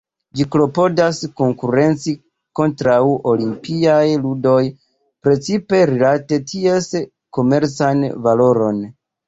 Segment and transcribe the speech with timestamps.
[0.37, 2.13] Ĝi klopodas konkurenci
[2.61, 2.97] kontraŭ
[3.33, 4.65] Olimpiaj Ludoj,
[5.29, 6.91] precipe rilate ties
[7.41, 8.85] komercan valoron.